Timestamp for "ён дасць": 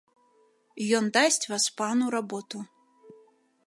1.01-1.47